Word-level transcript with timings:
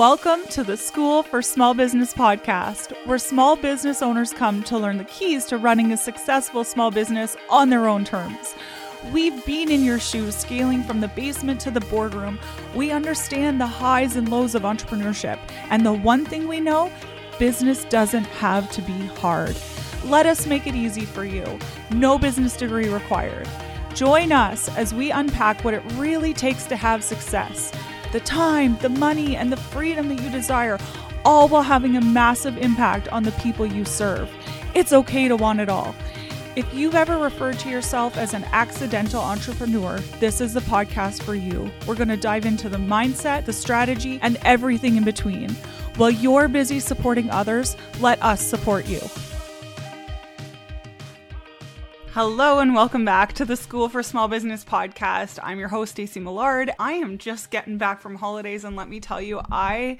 Welcome 0.00 0.46
to 0.52 0.64
the 0.64 0.78
School 0.78 1.22
for 1.22 1.42
Small 1.42 1.74
Business 1.74 2.14
podcast, 2.14 2.94
where 3.06 3.18
small 3.18 3.54
business 3.54 4.00
owners 4.00 4.32
come 4.32 4.62
to 4.62 4.78
learn 4.78 4.96
the 4.96 5.04
keys 5.04 5.44
to 5.44 5.58
running 5.58 5.92
a 5.92 5.96
successful 5.98 6.64
small 6.64 6.90
business 6.90 7.36
on 7.50 7.68
their 7.68 7.86
own 7.86 8.06
terms. 8.06 8.54
We've 9.12 9.44
been 9.44 9.70
in 9.70 9.84
your 9.84 9.98
shoes, 9.98 10.34
scaling 10.34 10.84
from 10.84 11.02
the 11.02 11.08
basement 11.08 11.60
to 11.60 11.70
the 11.70 11.82
boardroom. 11.82 12.38
We 12.74 12.90
understand 12.90 13.60
the 13.60 13.66
highs 13.66 14.16
and 14.16 14.30
lows 14.30 14.54
of 14.54 14.62
entrepreneurship. 14.62 15.38
And 15.68 15.84
the 15.84 15.92
one 15.92 16.24
thing 16.24 16.48
we 16.48 16.60
know 16.60 16.90
business 17.38 17.84
doesn't 17.84 18.24
have 18.24 18.72
to 18.72 18.80
be 18.80 19.06
hard. 19.18 19.54
Let 20.06 20.24
us 20.24 20.46
make 20.46 20.66
it 20.66 20.74
easy 20.74 21.04
for 21.04 21.26
you. 21.26 21.58
No 21.90 22.18
business 22.18 22.56
degree 22.56 22.88
required. 22.88 23.46
Join 23.92 24.32
us 24.32 24.74
as 24.78 24.94
we 24.94 25.10
unpack 25.10 25.62
what 25.62 25.74
it 25.74 25.82
really 25.96 26.32
takes 26.32 26.64
to 26.68 26.76
have 26.76 27.04
success 27.04 27.70
the 28.12 28.20
time, 28.20 28.76
the 28.78 28.88
money, 28.88 29.36
and 29.36 29.52
the 29.52 29.56
freedom 29.56 30.08
that 30.08 30.20
you 30.22 30.30
desire, 30.30 30.78
all 31.24 31.48
while 31.48 31.62
having 31.62 31.96
a 31.96 32.00
massive 32.00 32.58
impact 32.58 33.08
on 33.08 33.22
the 33.22 33.32
people 33.32 33.66
you 33.66 33.84
serve. 33.84 34.30
It's 34.74 34.92
okay 34.92 35.28
to 35.28 35.36
want 35.36 35.60
it 35.60 35.68
all. 35.68 35.94
If 36.56 36.72
you've 36.74 36.96
ever 36.96 37.16
referred 37.16 37.58
to 37.60 37.68
yourself 37.70 38.16
as 38.16 38.34
an 38.34 38.44
accidental 38.52 39.22
entrepreneur, 39.22 39.98
this 40.18 40.40
is 40.40 40.52
the 40.52 40.60
podcast 40.60 41.22
for 41.22 41.34
you. 41.34 41.70
We're 41.86 41.94
going 41.94 42.08
to 42.08 42.16
dive 42.16 42.44
into 42.44 42.68
the 42.68 42.76
mindset, 42.76 43.44
the 43.44 43.52
strategy, 43.52 44.18
and 44.22 44.36
everything 44.42 44.96
in 44.96 45.04
between. 45.04 45.50
While 45.96 46.10
you're 46.10 46.48
busy 46.48 46.80
supporting 46.80 47.30
others, 47.30 47.76
let 48.00 48.20
us 48.22 48.40
support 48.40 48.86
you. 48.86 49.00
Hello 52.22 52.58
and 52.58 52.74
welcome 52.74 53.06
back 53.06 53.32
to 53.32 53.46
the 53.46 53.56
School 53.56 53.88
for 53.88 54.02
Small 54.02 54.28
Business 54.28 54.62
podcast. 54.62 55.38
I'm 55.42 55.58
your 55.58 55.68
host, 55.68 55.96
Staci 55.96 56.20
Millard. 56.20 56.70
I 56.78 56.92
am 56.92 57.16
just 57.16 57.50
getting 57.50 57.78
back 57.78 58.02
from 58.02 58.16
holidays, 58.16 58.62
and 58.62 58.76
let 58.76 58.90
me 58.90 59.00
tell 59.00 59.22
you, 59.22 59.40
I 59.50 59.96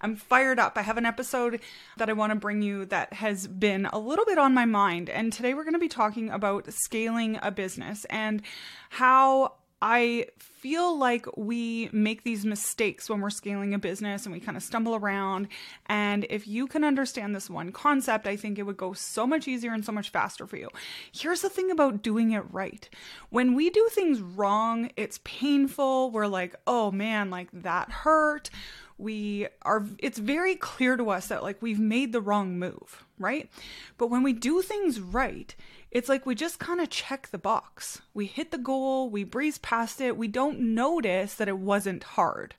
am 0.00 0.16
fired 0.16 0.58
up. 0.58 0.78
I 0.78 0.80
have 0.80 0.96
an 0.96 1.04
episode 1.04 1.60
that 1.98 2.08
I 2.08 2.14
want 2.14 2.30
to 2.30 2.36
bring 2.36 2.62
you 2.62 2.86
that 2.86 3.12
has 3.12 3.46
been 3.46 3.84
a 3.84 3.98
little 3.98 4.24
bit 4.24 4.38
on 4.38 4.54
my 4.54 4.64
mind. 4.64 5.10
And 5.10 5.30
today 5.30 5.52
we're 5.52 5.64
going 5.64 5.74
to 5.74 5.78
be 5.78 5.88
talking 5.88 6.30
about 6.30 6.72
scaling 6.72 7.38
a 7.42 7.50
business 7.50 8.06
and 8.06 8.40
how 8.88 9.56
I 9.80 10.26
feel 10.38 10.98
like 10.98 11.24
we 11.36 11.88
make 11.92 12.24
these 12.24 12.44
mistakes 12.44 13.08
when 13.08 13.20
we're 13.20 13.30
scaling 13.30 13.74
a 13.74 13.78
business 13.78 14.26
and 14.26 14.32
we 14.32 14.40
kind 14.40 14.56
of 14.56 14.62
stumble 14.62 14.96
around. 14.96 15.48
And 15.86 16.26
if 16.30 16.48
you 16.48 16.66
can 16.66 16.82
understand 16.82 17.34
this 17.34 17.48
one 17.48 17.70
concept, 17.70 18.26
I 18.26 18.34
think 18.34 18.58
it 18.58 18.64
would 18.64 18.76
go 18.76 18.92
so 18.92 19.26
much 19.26 19.46
easier 19.46 19.72
and 19.72 19.84
so 19.84 19.92
much 19.92 20.10
faster 20.10 20.46
for 20.46 20.56
you. 20.56 20.68
Here's 21.12 21.42
the 21.42 21.48
thing 21.48 21.70
about 21.70 22.02
doing 22.02 22.32
it 22.32 22.42
right 22.50 22.88
when 23.30 23.54
we 23.54 23.70
do 23.70 23.88
things 23.92 24.20
wrong, 24.20 24.90
it's 24.96 25.20
painful. 25.22 26.10
We're 26.10 26.26
like, 26.26 26.56
oh 26.66 26.90
man, 26.90 27.30
like 27.30 27.48
that 27.52 27.90
hurt. 27.90 28.50
We 28.98 29.46
are, 29.62 29.86
it's 29.98 30.18
very 30.18 30.56
clear 30.56 30.96
to 30.96 31.10
us 31.10 31.28
that 31.28 31.42
like 31.44 31.62
we've 31.62 31.78
made 31.78 32.12
the 32.12 32.20
wrong 32.20 32.58
move, 32.58 33.04
right? 33.18 33.48
But 33.96 34.08
when 34.08 34.24
we 34.24 34.32
do 34.32 34.60
things 34.60 35.00
right, 35.00 35.54
it's 35.90 36.08
like 36.08 36.26
we 36.26 36.34
just 36.34 36.58
kind 36.58 36.80
of 36.80 36.90
check 36.90 37.28
the 37.28 37.38
box. 37.38 38.02
We 38.12 38.26
hit 38.26 38.50
the 38.50 38.58
goal, 38.58 39.08
we 39.08 39.24
breeze 39.24 39.58
past 39.58 40.00
it, 40.00 40.16
we 40.16 40.28
don't 40.28 40.60
notice 40.60 41.34
that 41.34 41.48
it 41.48 41.58
wasn't 41.58 42.02
hard. 42.02 42.54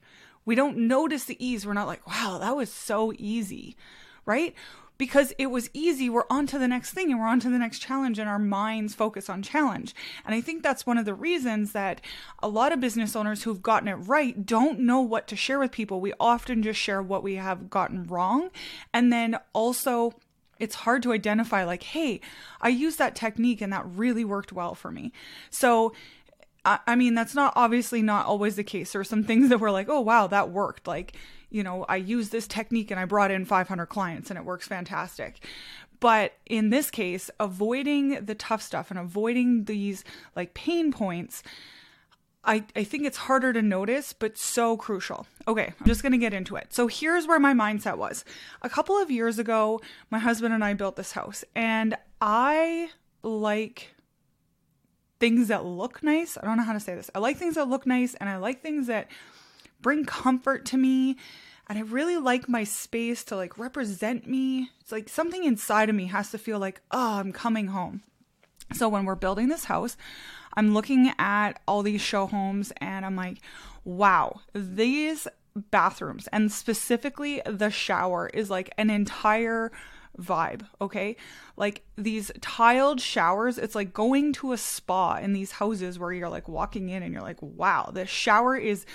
We 0.46 0.56
don't 0.56 0.78
notice 0.88 1.26
the 1.26 1.46
ease. 1.46 1.66
We're 1.66 1.74
not 1.74 1.88
like, 1.88 2.08
wow, 2.08 2.38
that 2.40 2.56
was 2.56 2.72
so 2.72 3.14
easy, 3.18 3.76
right? 4.26 4.56
Because 5.00 5.34
it 5.40 5.48
was 5.48 5.72
easy, 5.74 6.10
we're 6.10 6.26
on 6.30 6.46
to 6.48 6.60
the 6.60 6.68
next 6.68 6.92
thing 6.92 7.10
and 7.10 7.20
we're 7.20 7.26
on 7.26 7.40
to 7.40 7.50
the 7.50 7.58
next 7.58 7.80
challenge, 7.80 8.20
and 8.20 8.30
our 8.30 8.38
minds 8.38 8.94
focus 8.94 9.30
on 9.30 9.42
challenge. 9.42 9.96
And 10.24 10.36
I 10.36 10.42
think 10.42 10.62
that's 10.62 10.86
one 10.86 11.00
of 11.00 11.06
the 11.06 11.16
reasons 11.16 11.72
that 11.72 12.02
a 12.44 12.48
lot 12.48 12.72
of 12.72 12.80
business 12.80 13.16
owners 13.16 13.44
who've 13.44 13.64
gotten 13.64 13.88
it 13.88 13.96
right 13.96 14.46
don't 14.46 14.80
know 14.82 15.02
what 15.02 15.28
to 15.30 15.36
share 15.36 15.58
with 15.58 15.72
people. 15.72 16.00
We 16.00 16.14
often 16.20 16.62
just 16.62 16.80
share 16.80 17.02
what 17.02 17.24
we 17.24 17.36
have 17.36 17.72
gotten 17.72 18.06
wrong. 18.06 18.52
And 18.94 19.12
then 19.12 19.40
also, 19.54 20.14
it's 20.60 20.76
hard 20.76 21.02
to 21.02 21.14
identify 21.14 21.64
like 21.64 21.84
hey 21.84 22.20
i 22.62 22.68
used 22.68 23.00
that 23.00 23.16
technique 23.16 23.62
and 23.62 23.72
that 23.72 23.86
really 23.86 24.26
worked 24.26 24.52
well 24.52 24.76
for 24.76 24.92
me 24.92 25.12
so 25.50 25.94
I, 26.66 26.96
mean 26.96 27.16
that's 27.16 27.34
not 27.34 27.54
obviously 27.56 28.02
not 28.02 28.26
always 28.28 28.56
the 28.56 28.64
case 28.64 28.92
there 28.92 29.02
are 29.02 29.06
some 29.06 29.24
things 29.24 29.50
that 29.50 29.60
were 29.60 29.72
like 29.72 29.88
oh 29.90 30.02
wow 30.02 30.28
that 30.28 30.52
worked 30.52 30.88
like 30.88 31.14
you 31.50 31.64
know 31.64 31.86
i 31.90 31.96
use 31.96 32.30
this 32.30 32.48
technique 32.48 32.92
and 32.92 33.00
i 33.00 33.06
brought 33.06 33.32
in 33.32 33.46
500 33.46 33.86
clients 33.88 34.30
and 34.30 34.38
it 34.38 34.46
works 34.46 34.68
fantastic 34.68 35.46
but 36.00 36.34
in 36.46 36.70
this 36.70 36.90
case 36.90 37.30
avoiding 37.40 38.26
the 38.26 38.36
tough 38.36 38.62
stuff 38.62 38.90
and 38.92 39.00
avoiding 39.00 39.66
these 39.66 40.04
like 40.36 40.54
pain 40.54 40.92
points 40.92 41.44
I, 42.44 42.64
I 42.76 42.84
think 42.84 43.06
it's 43.06 43.18
harder 43.18 43.52
to 43.52 43.62
notice, 43.62 44.14
but 44.14 44.38
so 44.38 44.78
crucial. 44.78 45.28
Okay, 45.48 45.74
I'm 45.80 45.86
just 45.86 46.02
to 46.04 46.18
get 46.18 46.34
into 46.34 46.56
it. 46.56 46.74
So 46.74 46.88
here's 46.88 47.28
where 47.28 47.40
my 47.40 47.54
mindset 47.54 47.98
was. 47.98 48.24
A 48.62 48.70
couple 48.70 48.98
of 48.98 49.12
years 49.12 49.40
ago, 49.40 49.82
my 50.10 50.20
husband 50.20 50.54
and 50.54 50.64
I 50.64 50.74
built 50.74 50.96
this 50.96 51.12
house, 51.12 51.44
and 51.54 51.98
I 52.22 52.90
like 53.24 53.94
things 55.20 55.50
that 55.50 55.66
look 55.66 56.02
nice. 56.02 56.38
I 56.38 56.46
don't 56.46 56.58
know 56.58 56.64
how 56.64 56.74
to 56.74 56.80
say 56.80 56.96
this. 56.96 57.12
I 57.14 57.20
like 57.20 57.38
things 57.38 57.56
that 57.56 57.68
look 57.68 57.86
nice, 57.86 58.16
and 58.16 58.30
I 58.30 58.38
like 58.38 58.62
things 58.62 58.88
that 58.88 59.10
bring 59.82 60.06
comfort 60.06 60.66
to 60.68 60.78
me. 60.78 61.18
And 61.68 61.78
I 61.78 61.82
really 61.82 62.18
like 62.18 62.50
my 62.50 62.64
space 62.64 63.24
to 63.26 63.36
like 63.36 63.58
represent 63.58 64.28
me. 64.28 64.70
It's 64.82 64.92
like 64.92 65.08
something 65.08 65.44
inside 65.44 65.90
of 65.90 65.96
me 65.96 66.08
has 66.08 66.32
to 66.32 66.38
feel 66.38 66.60
like, 66.60 66.82
oh, 66.92 67.20
I'm 67.20 67.32
coming 67.32 67.68
home. 67.68 68.02
So 68.74 68.90
when 68.90 69.06
we're 69.06 69.16
building 69.16 69.50
this 69.50 69.66
house, 69.66 69.98
I'm 70.56 70.74
looking 70.74 71.12
at 71.20 71.62
all 71.68 71.84
these 71.84 72.02
show 72.02 72.28
homes 72.28 72.74
and 72.78 73.06
I'm 73.06 73.16
like, 73.16 73.40
wow, 73.84 74.42
these 74.54 75.28
bathrooms 75.56 76.28
and 76.32 76.52
specifically 76.52 77.42
the 77.46 77.70
shower 77.70 78.30
is 78.34 78.50
like 78.50 78.72
an 78.78 78.90
entire 78.90 79.72
vibe, 80.20 80.66
okay? 80.82 81.16
Like 81.56 81.84
these 81.98 82.32
tiled 82.42 83.02
showers, 83.02 83.58
it's 83.58 83.76
like 83.76 83.94
going 83.94 84.34
to 84.34 84.52
a 84.52 84.58
spa 84.58 85.18
in 85.18 85.34
these 85.34 85.52
houses 85.52 85.98
where 85.98 86.12
you're 86.12 86.30
like 86.30 86.48
walking 86.48 86.90
in 86.90 87.04
and 87.04 87.14
you're 87.14 87.24
like, 87.24 87.42
wow, 87.42 87.90
the 87.94 88.06
shower 88.06 88.56
is 88.56 88.86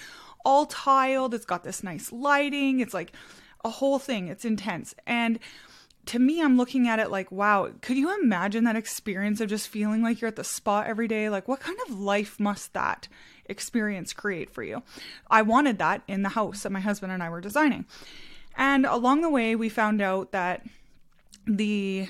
all 0.44 0.66
tiled, 0.66 1.34
it's 1.34 1.44
got 1.44 1.64
this 1.64 1.82
nice 1.82 2.12
lighting, 2.12 2.80
it's 2.80 2.94
like 2.94 3.12
a 3.64 3.70
whole 3.70 3.98
thing, 3.98 4.28
it's 4.28 4.44
intense. 4.44 4.94
And 5.06 5.38
to 6.06 6.18
me, 6.18 6.42
I'm 6.42 6.56
looking 6.56 6.86
at 6.86 6.98
it 6.98 7.10
like, 7.10 7.32
wow, 7.32 7.70
could 7.80 7.96
you 7.96 8.20
imagine 8.22 8.64
that 8.64 8.76
experience 8.76 9.40
of 9.40 9.48
just 9.48 9.68
feeling 9.68 10.02
like 10.02 10.20
you're 10.20 10.28
at 10.28 10.36
the 10.36 10.44
spa 10.44 10.82
every 10.82 11.08
day? 11.08 11.28
Like, 11.30 11.48
what 11.48 11.60
kind 11.60 11.78
of 11.86 11.98
life 11.98 12.38
must 12.38 12.74
that 12.74 13.08
experience 13.46 14.12
create 14.12 14.50
for 14.50 14.62
you? 14.62 14.82
I 15.30 15.42
wanted 15.42 15.78
that 15.78 16.02
in 16.06 16.22
the 16.22 16.30
house 16.30 16.62
that 16.62 16.72
my 16.72 16.80
husband 16.80 17.12
and 17.12 17.22
I 17.22 17.30
were 17.30 17.40
designing. 17.40 17.86
And 18.56 18.86
along 18.86 19.22
the 19.22 19.30
way, 19.30 19.56
we 19.56 19.68
found 19.68 20.02
out 20.02 20.32
that 20.32 20.66
the, 21.46 22.08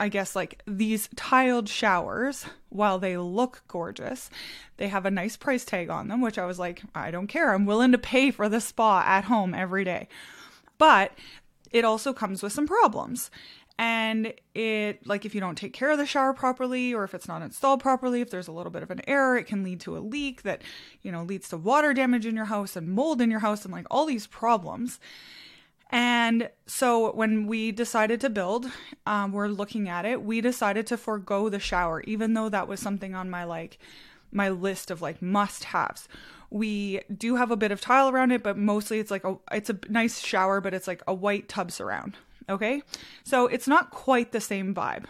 I 0.00 0.08
guess, 0.08 0.36
like 0.36 0.62
these 0.66 1.08
tiled 1.16 1.68
showers, 1.68 2.46
while 2.68 2.98
they 2.98 3.16
look 3.16 3.62
gorgeous, 3.66 4.30
they 4.76 4.88
have 4.88 5.04
a 5.04 5.10
nice 5.10 5.36
price 5.36 5.64
tag 5.64 5.90
on 5.90 6.08
them, 6.08 6.20
which 6.20 6.38
I 6.38 6.46
was 6.46 6.58
like, 6.58 6.82
I 6.94 7.10
don't 7.10 7.26
care. 7.26 7.52
I'm 7.52 7.66
willing 7.66 7.92
to 7.92 7.98
pay 7.98 8.30
for 8.30 8.48
the 8.48 8.60
spa 8.60 9.02
at 9.04 9.24
home 9.24 9.54
every 9.54 9.84
day. 9.84 10.08
But 10.78 11.12
it 11.72 11.84
also 11.84 12.12
comes 12.12 12.42
with 12.42 12.52
some 12.52 12.66
problems. 12.66 13.30
And 13.80 14.34
it, 14.54 15.06
like, 15.06 15.24
if 15.24 15.34
you 15.34 15.40
don't 15.40 15.58
take 15.58 15.72
care 15.72 15.90
of 15.90 15.98
the 15.98 16.06
shower 16.06 16.32
properly, 16.32 16.92
or 16.92 17.04
if 17.04 17.14
it's 17.14 17.28
not 17.28 17.42
installed 17.42 17.80
properly, 17.80 18.20
if 18.20 18.30
there's 18.30 18.48
a 18.48 18.52
little 18.52 18.72
bit 18.72 18.82
of 18.82 18.90
an 18.90 19.02
error, 19.06 19.36
it 19.36 19.46
can 19.46 19.62
lead 19.62 19.80
to 19.80 19.96
a 19.96 20.00
leak 20.00 20.42
that, 20.42 20.62
you 21.02 21.12
know, 21.12 21.22
leads 21.22 21.48
to 21.50 21.56
water 21.56 21.94
damage 21.94 22.26
in 22.26 22.34
your 22.34 22.46
house 22.46 22.74
and 22.74 22.88
mold 22.88 23.20
in 23.20 23.30
your 23.30 23.40
house 23.40 23.64
and 23.64 23.72
like 23.72 23.86
all 23.88 24.04
these 24.04 24.26
problems. 24.26 24.98
And 25.90 26.50
so 26.66 27.12
when 27.12 27.46
we 27.46 27.72
decided 27.72 28.20
to 28.20 28.30
build, 28.30 28.70
um, 29.06 29.32
we're 29.32 29.48
looking 29.48 29.88
at 29.88 30.04
it, 30.04 30.22
we 30.22 30.40
decided 30.40 30.86
to 30.88 30.96
forego 30.96 31.48
the 31.48 31.58
shower, 31.58 32.02
even 32.02 32.34
though 32.34 32.48
that 32.50 32.68
was 32.68 32.80
something 32.80 33.14
on 33.14 33.30
my 33.30 33.44
like, 33.44 33.78
my 34.30 34.50
list 34.50 34.90
of 34.90 35.00
like 35.00 35.22
must 35.22 35.64
haves. 35.64 36.08
We 36.50 37.00
do 37.14 37.36
have 37.36 37.50
a 37.50 37.56
bit 37.56 37.72
of 37.72 37.80
tile 37.80 38.08
around 38.08 38.32
it, 38.32 38.42
but 38.42 38.58
mostly 38.58 38.98
it's 38.98 39.10
like 39.10 39.24
a 39.24 39.36
it's 39.52 39.70
a 39.70 39.78
nice 39.88 40.20
shower, 40.20 40.60
but 40.60 40.74
it's 40.74 40.86
like 40.86 41.02
a 41.06 41.14
white 41.14 41.48
tub 41.48 41.70
surround. 41.70 42.16
Okay? 42.48 42.82
So 43.24 43.46
it's 43.46 43.68
not 43.68 43.90
quite 43.90 44.32
the 44.32 44.40
same 44.40 44.74
vibe. 44.74 45.04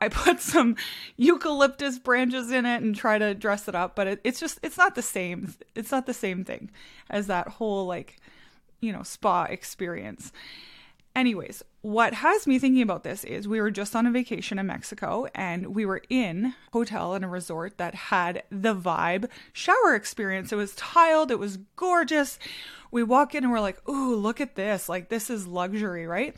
I 0.00 0.08
put 0.08 0.40
some 0.40 0.74
eucalyptus 1.16 2.00
branches 2.00 2.50
in 2.50 2.66
it 2.66 2.82
and 2.82 2.94
try 2.94 3.18
to 3.18 3.34
dress 3.34 3.68
it 3.68 3.76
up, 3.76 3.94
but 3.94 4.08
it, 4.08 4.20
it's 4.24 4.40
just 4.40 4.58
it's 4.62 4.76
not 4.76 4.96
the 4.96 5.02
same. 5.02 5.54
It's 5.76 5.92
not 5.92 6.06
the 6.06 6.14
same 6.14 6.44
thing 6.44 6.70
as 7.08 7.28
that 7.28 7.46
whole 7.46 7.86
like, 7.86 8.16
you 8.82 8.92
know, 8.92 9.02
spa 9.02 9.44
experience. 9.44 10.32
Anyways, 11.14 11.62
what 11.82 12.14
has 12.14 12.46
me 12.46 12.58
thinking 12.58 12.80
about 12.80 13.04
this 13.04 13.22
is 13.24 13.46
we 13.46 13.60
were 13.60 13.70
just 13.70 13.94
on 13.94 14.06
a 14.06 14.10
vacation 14.10 14.58
in 14.58 14.66
Mexico 14.66 15.26
and 15.34 15.74
we 15.74 15.84
were 15.84 16.00
in 16.08 16.46
a 16.46 16.54
hotel 16.72 17.14
in 17.14 17.22
a 17.22 17.28
resort 17.28 17.76
that 17.76 17.94
had 17.94 18.44
the 18.50 18.74
vibe 18.74 19.28
shower 19.52 19.94
experience. 19.94 20.52
It 20.52 20.56
was 20.56 20.74
tiled, 20.74 21.30
it 21.30 21.38
was 21.38 21.58
gorgeous. 21.76 22.38
We 22.90 23.02
walk 23.02 23.34
in 23.34 23.44
and 23.44 23.52
we're 23.52 23.60
like, 23.60 23.86
"Ooh, 23.88 24.14
look 24.14 24.40
at 24.40 24.54
this. 24.54 24.88
Like 24.88 25.10
this 25.10 25.28
is 25.28 25.46
luxury, 25.46 26.06
right?" 26.06 26.34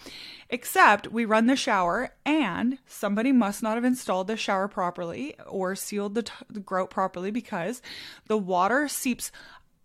Except 0.51 1.09
we 1.09 1.25
run 1.25 1.47
the 1.47 1.57
shower 1.57 2.15
and 2.25 2.79
somebody 2.87 3.31
must 3.33 3.63
not 3.63 3.77
have 3.77 3.85
installed 3.85 4.27
the 4.27 4.37
shower 4.37 4.67
properly 4.67 5.37
or 5.47 5.77
sealed 5.77 6.15
the, 6.15 6.23
t- 6.23 6.33
the 6.49 6.61
grout 6.61 6.91
properly 6.91 7.31
because 7.31 7.83
the 8.29 8.39
water 8.39 8.89
seeps 8.89 9.31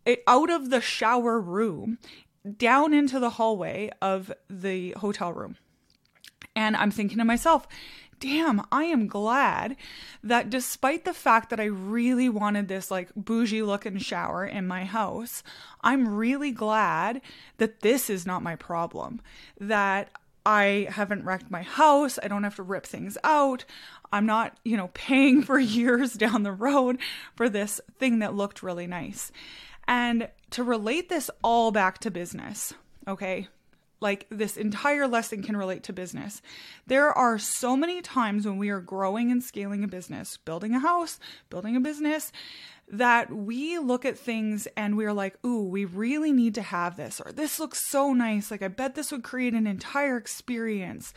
eh, 0.05 0.15
out 0.25 0.49
of 0.49 0.69
the 0.69 0.81
shower 0.81 1.39
room 1.39 1.99
down 2.57 2.93
into 2.93 3.19
the 3.19 3.31
hallway 3.31 3.89
of 4.01 4.31
the 4.49 4.91
hotel 4.91 5.33
room. 5.33 5.57
And 6.55 6.75
I'm 6.75 6.91
thinking 6.91 7.17
to 7.19 7.25
myself, 7.25 7.67
damn, 8.19 8.61
I 8.71 8.83
am 8.85 9.07
glad 9.07 9.75
that 10.23 10.49
despite 10.49 11.05
the 11.05 11.13
fact 11.13 11.49
that 11.49 11.59
I 11.59 11.65
really 11.65 12.29
wanted 12.29 12.67
this 12.67 12.91
like 12.91 13.09
bougie 13.15 13.61
looking 13.61 13.97
shower 13.97 14.45
in 14.45 14.67
my 14.67 14.83
house, 14.85 15.43
I'm 15.81 16.15
really 16.15 16.51
glad 16.51 17.21
that 17.57 17.81
this 17.81 18.09
is 18.09 18.25
not 18.25 18.43
my 18.43 18.55
problem. 18.55 19.21
That 19.59 20.09
I 20.49 20.87
haven't 20.89 21.25
wrecked 21.25 21.51
my 21.51 21.61
house. 21.61 22.17
I 22.23 22.27
don't 22.27 22.43
have 22.43 22.55
to 22.55 22.63
rip 22.63 22.83
things 22.83 23.19
out. 23.23 23.65
I'm 24.11 24.25
not, 24.25 24.57
you 24.65 24.77
know, 24.77 24.89
paying 24.95 25.43
for 25.43 25.59
years 25.59 26.13
down 26.13 26.41
the 26.41 26.51
road 26.51 26.97
for 27.35 27.49
this 27.49 27.79
thing 27.99 28.17
that 28.19 28.33
looked 28.33 28.63
really 28.63 28.87
nice. 28.87 29.31
And 29.87 30.27
to 30.49 30.63
relate 30.63 31.07
this 31.07 31.29
all 31.43 31.69
back 31.69 31.99
to 31.99 32.09
business, 32.09 32.73
okay? 33.07 33.47
Like 34.01 34.27
this 34.29 34.55
entire 34.55 35.07
lesson 35.07 35.43
can 35.43 35.57
relate 35.57 35.83
to 35.83 35.93
business. 35.93 36.41
There 36.87 37.11
are 37.11 37.37
so 37.37 37.75
many 37.75 38.01
times 38.01 38.45
when 38.45 38.57
we 38.57 38.69
are 38.69 38.79
growing 38.79 39.31
and 39.31 39.43
scaling 39.43 39.83
a 39.83 39.87
business, 39.87 40.37
building 40.37 40.73
a 40.73 40.79
house, 40.79 41.19
building 41.49 41.75
a 41.75 41.81
business, 41.81 42.31
that 42.91 43.31
we 43.31 43.77
look 43.77 44.05
at 44.05 44.17
things 44.17 44.67
and 44.75 44.97
we're 44.97 45.13
like, 45.13 45.37
ooh, 45.45 45.63
we 45.63 45.85
really 45.85 46.31
need 46.31 46.55
to 46.55 46.61
have 46.61 46.97
this, 46.97 47.21
or 47.23 47.31
this 47.31 47.59
looks 47.59 47.87
so 47.89 48.13
nice. 48.13 48.49
Like, 48.49 48.63
I 48.63 48.67
bet 48.67 48.95
this 48.95 49.11
would 49.11 49.23
create 49.23 49.53
an 49.53 49.67
entire 49.67 50.17
experience. 50.17 51.13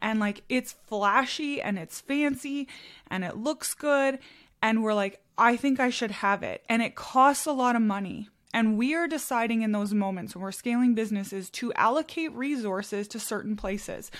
And 0.00 0.20
like, 0.20 0.42
it's 0.48 0.76
flashy 0.86 1.60
and 1.60 1.78
it's 1.78 2.00
fancy 2.00 2.68
and 3.10 3.24
it 3.24 3.36
looks 3.36 3.74
good. 3.74 4.18
And 4.62 4.82
we're 4.82 4.94
like, 4.94 5.20
I 5.36 5.56
think 5.56 5.80
I 5.80 5.90
should 5.90 6.10
have 6.10 6.42
it. 6.42 6.64
And 6.68 6.82
it 6.82 6.94
costs 6.94 7.46
a 7.46 7.52
lot 7.52 7.74
of 7.74 7.82
money. 7.82 8.28
And 8.54 8.78
we 8.78 8.94
are 8.94 9.06
deciding 9.06 9.60
in 9.62 9.72
those 9.72 9.92
moments 9.92 10.34
when 10.34 10.42
we're 10.42 10.52
scaling 10.52 10.94
businesses 10.94 11.50
to 11.50 11.72
allocate 11.74 12.32
resources 12.32 13.06
to 13.08 13.20
certain 13.20 13.56
places, 13.56 14.10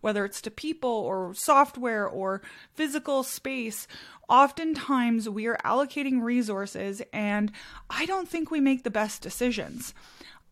whether 0.00 0.24
it's 0.24 0.42
to 0.42 0.50
people 0.50 0.90
or 0.90 1.32
software 1.34 2.06
or 2.06 2.42
physical 2.74 3.22
space. 3.22 3.86
Oftentimes, 4.28 5.28
we 5.28 5.46
are 5.46 5.58
allocating 5.64 6.20
resources, 6.20 7.00
and 7.12 7.52
I 7.88 8.06
don't 8.06 8.28
think 8.28 8.50
we 8.50 8.60
make 8.60 8.82
the 8.82 8.90
best 8.90 9.22
decisions. 9.22 9.94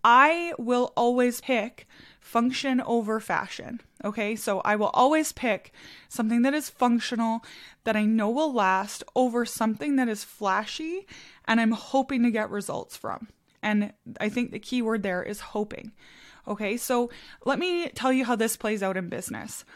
I 0.05 0.53
will 0.59 0.93
always 0.97 1.41
pick 1.41 1.89
function 2.25 2.81
over 2.81 3.21
fashion. 3.21 3.82
Okay, 4.03 4.35
so 4.35 4.61
I 4.65 4.76
will 4.76 4.91
always 4.94 5.31
pick 5.31 5.73
something 6.09 6.41
that 6.43 6.55
is 6.55 6.71
functional, 6.71 7.44
that 7.85 7.97
I 7.97 8.06
know 8.06 8.31
will 8.31 8.53
last, 8.53 9.05
over 9.15 9.44
something 9.44 9.97
that 9.97 10.09
is 10.09 10.25
flashy 10.25 11.06
and 11.47 11.61
I'm 11.61 11.73
hoping 11.73 12.23
to 12.23 12.31
get 12.31 12.49
results 12.49 12.97
from. 12.97 13.29
And 13.62 13.93
I 14.19 14.31
think 14.31 14.50
the 14.50 14.59
key 14.59 14.81
word 14.81 15.03
there 15.03 15.23
is 15.23 15.41
hoping. 15.41 15.93
Okay, 16.49 16.79
so 16.79 17.11
let 17.44 17.59
me 17.59 17.88
tell 17.91 18.12
you 18.12 18.25
how 18.25 18.37
this 18.37 18.56
plays 18.56 18.82
out 18.82 18.97
in 18.97 19.11
business. 19.11 19.67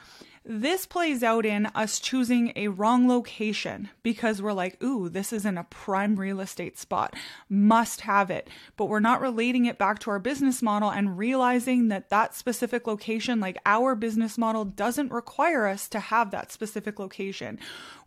This 0.51 0.87
plays 0.87 1.23
out 1.23 1.45
in 1.45 1.67
us 1.75 2.01
choosing 2.01 2.55
a 2.57 2.69
wrong 2.69 3.07
location 3.07 3.91
because 4.03 4.41
we're 4.41 4.55
like, 4.55 4.83
ooh, 4.83 5.11
this 5.11 5.31
is 5.31 5.45
in 5.45 5.59
a 5.59 5.65
prime 5.65 6.17
real 6.17 6.41
estate 6.41 6.79
spot, 6.79 7.15
must 7.51 8.01
have 8.01 8.31
it. 8.31 8.49
But 8.79 8.87
we're 8.87 8.99
not 8.99 9.21
relating 9.21 9.67
it 9.67 9.77
back 9.77 9.99
to 10.01 10.11
our 10.11 10.19
business 10.19 10.63
model 10.63 10.89
and 10.89 11.19
realizing 11.19 11.89
that 11.89 12.09
that 12.09 12.35
specific 12.35 12.87
location, 12.87 13.41
like 13.41 13.59
our 13.67 13.95
business 13.95 14.39
model, 14.39 14.65
doesn't 14.65 15.13
require 15.13 15.67
us 15.67 15.87
to 15.91 16.01
have 16.01 16.31
that 16.31 16.51
specific 16.51 16.99
location. 16.99 17.59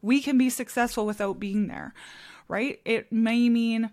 We 0.02 0.20
can 0.20 0.40
be 0.40 0.50
successful 0.50 1.06
without 1.06 1.40
being 1.40 1.68
there, 1.68 1.94
right? 2.48 2.82
It 2.86 3.12
may 3.12 3.50
mean 3.50 3.92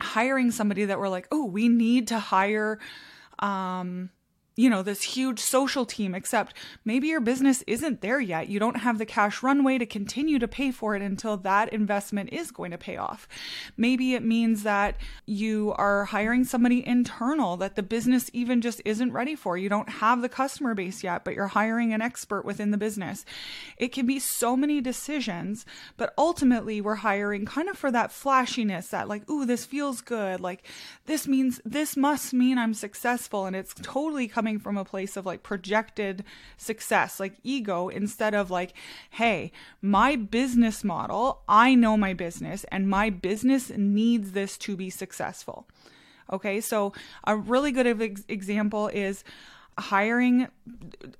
hiring 0.00 0.50
somebody 0.50 0.86
that 0.86 0.98
we're 0.98 1.08
like, 1.08 1.28
oh, 1.30 1.44
we 1.44 1.68
need 1.68 2.08
to 2.08 2.18
hire. 2.18 2.80
Um, 3.38 4.10
you 4.56 4.70
know, 4.70 4.82
this 4.82 5.02
huge 5.02 5.38
social 5.38 5.84
team, 5.84 6.14
except 6.14 6.54
maybe 6.84 7.08
your 7.08 7.20
business 7.20 7.62
isn't 7.66 8.00
there 8.00 8.18
yet. 8.18 8.48
You 8.48 8.58
don't 8.58 8.78
have 8.78 8.96
the 8.96 9.04
cash 9.04 9.42
runway 9.42 9.76
to 9.76 9.84
continue 9.84 10.38
to 10.38 10.48
pay 10.48 10.70
for 10.70 10.96
it 10.96 11.02
until 11.02 11.36
that 11.36 11.72
investment 11.74 12.32
is 12.32 12.50
going 12.50 12.70
to 12.70 12.78
pay 12.78 12.96
off. 12.96 13.28
Maybe 13.76 14.14
it 14.14 14.24
means 14.24 14.62
that 14.62 14.96
you 15.26 15.74
are 15.76 16.06
hiring 16.06 16.44
somebody 16.44 16.86
internal 16.86 17.58
that 17.58 17.76
the 17.76 17.82
business 17.82 18.30
even 18.32 18.62
just 18.62 18.80
isn't 18.86 19.12
ready 19.12 19.34
for. 19.34 19.58
You 19.58 19.68
don't 19.68 19.90
have 19.90 20.22
the 20.22 20.28
customer 20.28 20.74
base 20.74 21.04
yet, 21.04 21.22
but 21.22 21.34
you're 21.34 21.48
hiring 21.48 21.92
an 21.92 22.00
expert 22.00 22.46
within 22.46 22.70
the 22.70 22.78
business. 22.78 23.26
It 23.76 23.88
can 23.92 24.06
be 24.06 24.18
so 24.18 24.56
many 24.56 24.80
decisions, 24.80 25.66
but 25.98 26.14
ultimately 26.16 26.80
we're 26.80 26.94
hiring 26.94 27.44
kind 27.44 27.68
of 27.68 27.76
for 27.76 27.90
that 27.90 28.10
flashiness 28.10 28.88
that, 28.88 29.06
like, 29.06 29.28
ooh, 29.28 29.44
this 29.44 29.66
feels 29.66 30.00
good. 30.00 30.40
Like, 30.40 30.66
this 31.04 31.28
means, 31.28 31.60
this 31.62 31.94
must 31.94 32.32
mean 32.32 32.56
I'm 32.56 32.72
successful. 32.72 33.44
And 33.44 33.54
it's 33.54 33.74
totally 33.82 34.28
coming 34.28 34.45
coming 34.46 34.60
from 34.60 34.78
a 34.78 34.84
place 34.84 35.16
of 35.16 35.26
like 35.26 35.42
projected 35.42 36.22
success, 36.56 37.18
like 37.18 37.34
ego, 37.42 37.88
instead 37.88 38.32
of 38.32 38.48
like, 38.48 38.74
hey, 39.10 39.50
my 39.82 40.14
business 40.14 40.84
model, 40.84 41.42
I 41.48 41.74
know 41.74 41.96
my 41.96 42.12
business 42.12 42.64
and 42.70 42.88
my 42.88 43.10
business 43.10 43.72
needs 43.76 44.30
this 44.32 44.56
to 44.58 44.76
be 44.76 44.88
successful. 44.88 45.66
Okay, 46.32 46.60
so 46.60 46.92
a 47.24 47.36
really 47.36 47.72
good 47.72 47.88
example 48.28 48.86
is 48.86 49.24
hiring 49.78 50.46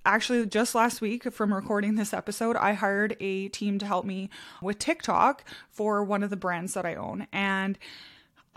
actually 0.04 0.46
just 0.46 0.76
last 0.76 1.00
week 1.00 1.30
from 1.32 1.52
recording 1.52 1.96
this 1.96 2.14
episode 2.14 2.56
i 2.56 2.72
hired 2.72 3.14
a 3.20 3.48
team 3.48 3.78
to 3.78 3.84
help 3.84 4.06
me 4.06 4.30
with 4.62 4.78
tiktok 4.78 5.44
for 5.68 6.02
one 6.02 6.22
of 6.22 6.30
the 6.30 6.38
brands 6.38 6.72
that 6.72 6.86
i 6.86 6.94
own 6.94 7.26
and 7.34 7.78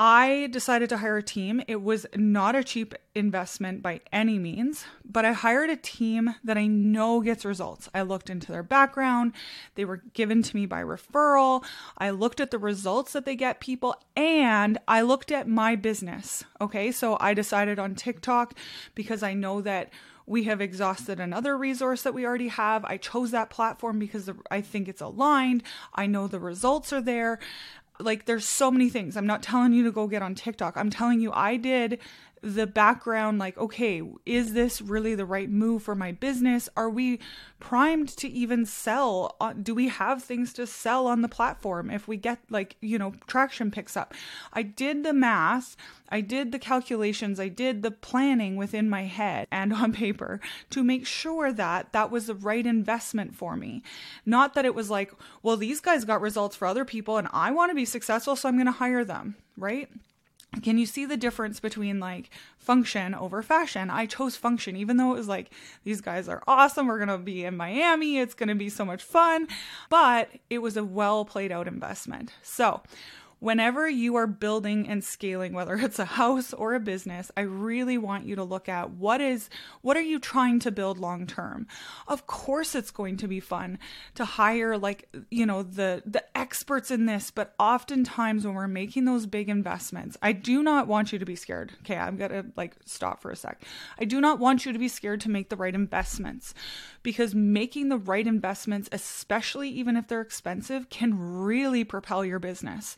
I 0.02 0.48
decided 0.50 0.88
to 0.90 1.00
hire 1.00 1.18
a 1.18 1.24
team. 1.24 1.62
It 1.68 1.82
was 1.84 2.06
not 2.16 2.56
a 2.56 2.64
cheap 2.64 2.96
investment 3.14 3.82
by 3.82 4.00
any 4.14 4.40
means, 4.40 4.86
but 5.04 5.26
I 5.26 5.34
hired 5.34 5.70
a 5.70 5.76
team 5.76 6.36
that 6.42 6.58
I 6.58 6.68
know 6.68 7.20
gets 7.20 7.44
results. 7.44 7.90
I 7.94 8.04
looked 8.04 8.30
into 8.30 8.50
their 8.50 8.64
background, 8.64 9.34
they 9.76 9.84
were 9.84 10.02
given 10.14 10.42
to 10.42 10.56
me 10.56 10.66
by 10.66 10.82
referral. 10.82 11.66
I 11.98 12.12
looked 12.12 12.40
at 12.40 12.50
the 12.50 12.58
results 12.58 13.12
that 13.12 13.26
they 13.26 13.36
get 13.36 13.60
people, 13.60 13.94
and 14.16 14.78
I 14.88 15.02
looked 15.02 15.34
at 15.34 15.50
my 15.50 15.76
business. 15.76 16.46
Okay, 16.62 16.94
so 16.94 17.18
I 17.20 17.34
decided 17.34 17.78
on 17.78 17.94
TikTok 17.94 18.54
because 18.96 19.22
I 19.22 19.34
know 19.34 19.60
that 19.60 19.92
we 20.26 20.44
have 20.44 20.62
exhausted 20.62 21.20
another 21.20 21.58
resource 21.58 22.04
that 22.04 22.14
we 22.14 22.26
already 22.26 22.50
have. 22.50 22.86
I 22.86 22.98
chose 22.98 23.32
that 23.32 23.50
platform 23.50 24.00
because 24.00 24.30
I 24.50 24.62
think 24.62 24.88
it's 24.88 25.02
aligned. 25.02 25.64
I 25.94 26.06
know 26.06 26.28
the 26.28 26.40
results 26.40 26.94
are 26.94 27.02
there 27.02 27.40
like 28.00 28.26
there's 28.26 28.46
so 28.46 28.72
many 28.72 28.90
things. 28.90 29.18
I'm 29.18 29.28
not 29.28 29.44
telling 29.44 29.74
you 29.74 29.84
to 29.84 29.92
go 29.92 30.08
get 30.08 30.22
on 30.22 30.36
TikTok. 30.36 30.78
I'm 30.78 30.90
telling 30.90 31.20
you 31.20 31.32
I 31.34 31.58
did 31.58 32.00
the 32.42 32.68
background 32.68 33.40
like 33.40 33.58
okay 33.58 34.02
is 34.26 34.54
this 34.54 34.82
really 34.82 35.16
the 35.16 35.26
right 35.26 35.50
move 35.50 35.84
for 35.84 35.96
my 35.96 36.12
business? 36.12 36.70
Are 36.76 36.90
we 36.90 37.20
primed 37.60 38.10
to 38.18 38.30
even 38.30 38.66
sell? 38.66 39.36
Uh, 39.40 39.54
do 39.54 39.76
we 39.76 39.90
have 39.90 40.24
things 40.24 40.54
to 40.54 40.66
sell 40.68 41.08
on 41.08 41.22
the 41.22 41.30
platform 41.30 41.90
if 41.90 42.08
we 42.08 42.18
get 42.18 42.40
like 42.50 42.78
you 42.82 42.98
know 42.98 43.14
traction 43.28 43.72
picks 43.72 43.98
up? 43.98 44.14
I 44.54 44.64
did 44.64 45.04
the 45.04 45.14
math 45.14 45.76
i 46.12 46.22
did 46.22 46.52
the 46.52 46.60
calculations 46.60 47.40
i 47.40 47.48
did 47.48 47.84
the 47.84 47.92
planning 47.92 48.56
within 48.56 48.90
my 48.90 49.04
head 49.04 49.48
and 49.52 49.74
on 49.82 49.94
paper 49.94 50.40
to 50.70 50.84
make 50.84 51.06
sure 51.06 51.52
that 51.54 51.92
that 51.94 52.12
was 52.12 52.28
the 52.28 52.36
right 52.36 52.66
investment 52.66 53.36
for 53.36 53.56
me. 53.56 53.84
Not 54.26 54.54
that 54.54 54.66
it 54.66 54.76
was 54.76 54.90
like 54.90 55.14
well 55.44 55.58
these 55.58 55.80
guys 55.82 56.06
got 56.06 56.22
results 56.22 56.56
for 56.56 56.66
other 56.68 56.86
people 56.86 57.18
and 57.18 57.28
i 57.32 57.52
want 57.52 57.70
to 57.72 57.76
be 57.76 57.86
successful 57.86 58.36
so 58.36 58.48
i'm 58.48 58.56
going 58.56 58.66
to 58.66 58.72
hire 58.72 59.04
them 59.04 59.36
right 59.58 59.90
can 60.64 60.78
you 60.78 60.86
see 60.86 61.06
the 61.06 61.18
difference 61.18 61.60
between 61.60 62.00
like 62.00 62.30
function 62.58 63.14
over 63.14 63.42
fashion? 63.44 63.90
I 63.90 64.06
chose 64.06 64.36
function, 64.36 64.76
even 64.76 64.98
though 64.98 65.12
it 65.14 65.18
was 65.18 65.28
like, 65.28 65.52
these 65.84 66.02
guys 66.02 66.28
are 66.28 66.44
awesome. 66.48 66.88
We're 66.88 66.98
going 66.98 67.10
to 67.10 67.18
be 67.18 67.46
in 67.46 67.56
Miami. 67.56 68.18
It's 68.18 68.34
going 68.34 68.50
to 68.50 68.56
be 68.56 68.70
so 68.70 68.84
much 68.84 69.04
fun. 69.04 69.48
But 69.90 70.30
it 70.50 70.60
was 70.60 70.76
a 70.76 70.84
well 70.84 71.24
played 71.24 71.52
out 71.52 71.68
investment. 71.68 72.34
So, 72.42 72.82
whenever 73.40 73.90
you 73.90 74.16
are 74.16 74.28
building 74.28 74.88
and 74.88 75.04
scaling 75.04 75.54
whether 75.54 75.76
it's 75.76 76.00
a 76.00 76.06
house 76.06 76.54
or 76.54 76.74
a 76.74 76.80
business 76.80 77.32
i 77.38 77.42
really 77.42 77.98
want 77.98 78.26
you 78.26 78.36
to 78.36 78.44
look 78.44 78.70
at 78.70 78.90
what 78.92 79.22
is 79.22 79.50
what 79.82 79.98
are 79.98 80.02
you 80.02 80.20
trying 80.20 80.60
to 80.60 80.72
build 80.72 80.98
long 80.98 81.26
term? 81.26 81.68
Of 82.08 82.28
course 82.28 82.76
it's 82.76 82.92
going 82.92 83.18
to 83.18 83.28
be 83.28 83.40
fun 83.40 83.80
to 84.16 84.26
hire 84.26 84.78
like 84.78 85.10
you 85.30 85.46
know 85.46 85.64
the 85.64 86.04
the 86.06 86.24
experts 86.38 86.92
in 86.92 87.06
this 87.06 87.32
but 87.32 87.54
oftentimes 87.60 88.46
when 88.46 88.56
we're 88.56 88.68
making 88.68 89.06
those 89.06 89.26
big 89.26 89.50
investments 89.50 90.18
i 90.22 90.32
do 90.32 90.62
not 90.64 90.88
want 90.88 91.12
you 91.12 91.20
to 91.20 91.26
be 91.26 91.36
scared. 91.36 91.74
Okay 91.82 91.98
i'm 91.98 92.18
gonna 92.18 92.46
like 92.56 92.76
stop 92.86 93.22
for 93.22 93.32
a 93.32 93.36
sec. 93.36 93.64
I 93.98 94.06
do 94.06 94.20
not 94.22 94.40
want 94.40 94.66
you 94.66 94.74
to 94.74 94.80
be 94.80 94.88
scared 94.88 95.22
to 95.22 95.30
make 95.30 95.50
the 95.50 95.56
right 95.56 95.76
investments 95.76 96.54
because 97.04 97.34
making 97.34 97.90
the 97.90 97.98
right 97.98 98.28
investments 98.28 98.90
especially 98.92 99.70
even 99.70 99.96
if 99.96 100.08
they're 100.08 100.22
expensive 100.22 100.90
can 100.90 101.18
really 101.18 101.84
propel 101.84 102.26
your 102.26 102.40
business 102.40 102.98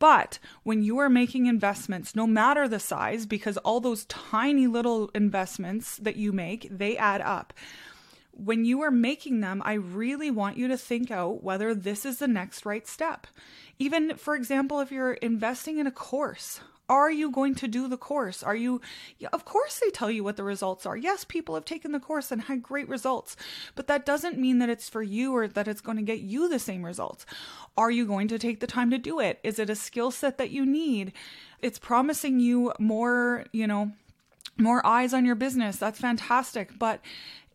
but 0.00 0.40
when 0.64 0.82
you 0.82 0.98
are 0.98 1.08
making 1.08 1.46
investments, 1.46 2.16
no 2.16 2.26
matter 2.26 2.66
the 2.66 2.80
size, 2.80 3.26
because 3.26 3.56
all 3.58 3.78
those 3.78 4.06
tiny 4.06 4.66
little 4.66 5.10
investments 5.14 5.98
that 5.98 6.16
you 6.16 6.32
make, 6.32 6.66
they 6.70 6.96
add 6.96 7.20
up. 7.20 7.52
When 8.32 8.64
you 8.64 8.80
are 8.80 8.90
making 8.90 9.40
them, 9.40 9.62
I 9.64 9.74
really 9.74 10.30
want 10.30 10.56
you 10.56 10.66
to 10.68 10.78
think 10.78 11.10
out 11.10 11.44
whether 11.44 11.74
this 11.74 12.06
is 12.06 12.18
the 12.18 12.26
next 12.26 12.64
right 12.64 12.88
step. 12.88 13.26
Even, 13.78 14.16
for 14.16 14.34
example, 14.34 14.80
if 14.80 14.90
you're 14.90 15.12
investing 15.12 15.78
in 15.78 15.86
a 15.86 15.92
course, 15.92 16.60
Are 16.90 17.10
you 17.10 17.30
going 17.30 17.54
to 17.54 17.68
do 17.68 17.86
the 17.86 17.96
course? 17.96 18.42
Are 18.42 18.56
you, 18.56 18.80
of 19.32 19.44
course, 19.44 19.78
they 19.78 19.90
tell 19.90 20.10
you 20.10 20.24
what 20.24 20.36
the 20.36 20.42
results 20.42 20.84
are. 20.84 20.96
Yes, 20.96 21.24
people 21.24 21.54
have 21.54 21.64
taken 21.64 21.92
the 21.92 22.00
course 22.00 22.32
and 22.32 22.42
had 22.42 22.64
great 22.64 22.88
results, 22.88 23.36
but 23.76 23.86
that 23.86 24.04
doesn't 24.04 24.38
mean 24.38 24.58
that 24.58 24.68
it's 24.68 24.88
for 24.88 25.00
you 25.00 25.32
or 25.32 25.46
that 25.46 25.68
it's 25.68 25.80
going 25.80 25.98
to 25.98 26.02
get 26.02 26.18
you 26.18 26.48
the 26.48 26.58
same 26.58 26.84
results. 26.84 27.24
Are 27.76 27.92
you 27.92 28.06
going 28.06 28.26
to 28.26 28.40
take 28.40 28.58
the 28.58 28.66
time 28.66 28.90
to 28.90 28.98
do 28.98 29.20
it? 29.20 29.38
Is 29.44 29.60
it 29.60 29.70
a 29.70 29.76
skill 29.76 30.10
set 30.10 30.36
that 30.38 30.50
you 30.50 30.66
need? 30.66 31.12
It's 31.60 31.78
promising 31.78 32.40
you 32.40 32.72
more, 32.80 33.44
you 33.52 33.68
know, 33.68 33.92
more 34.58 34.84
eyes 34.84 35.14
on 35.14 35.24
your 35.24 35.36
business. 35.36 35.76
That's 35.76 36.00
fantastic. 36.00 36.76
But 36.76 37.00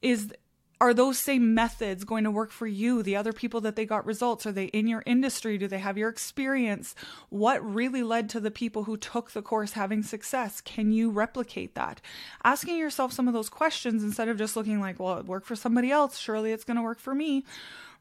is 0.02 0.34
are 0.82 0.94
those 0.94 1.18
same 1.18 1.54
methods 1.54 2.04
going 2.04 2.24
to 2.26 2.32
work 2.32 2.52
for 2.52 2.68
you 2.68 3.02
the 3.02 3.16
other 3.16 3.34
people 3.34 3.62
that 3.62 3.76
they 3.76 3.86
got 3.86 4.06
results? 4.06 4.46
Are 4.46 4.52
they 4.52 4.66
in 4.66 4.88
your 4.88 5.04
industry? 5.06 5.58
Do 5.58 5.68
they 5.68 5.80
have 5.80 5.98
your 5.98 6.10
experience? 6.10 6.96
What 7.30 7.66
really 7.66 8.04
led 8.04 8.30
to 8.32 8.40
the 8.40 8.52
people 8.52 8.84
who 8.84 8.98
took 8.98 9.32
the 9.32 9.42
course 9.42 9.74
having 9.74 10.04
success? 10.04 10.62
Can 10.62 10.92
you 10.92 11.10
replicate 11.10 11.76
that? 11.76 12.02
Asking 12.44 12.78
yourself 12.78 13.14
some 13.14 13.28
of 13.28 13.34
those 13.34 13.50
questions 13.50 14.04
instead 14.04 14.28
of 14.28 14.38
just 14.38 14.56
looking 14.56 14.80
like 14.80 15.00
well 15.00 15.18
it 15.18 15.26
worked 15.26 15.48
for 15.48 15.56
somebody 15.56 15.92
else 15.92 16.18
surely 16.18 16.52
it's 16.52 16.64
going 16.64 16.78
to 16.78 16.84
work 16.84 17.00
for 17.00 17.16
me 17.16 17.44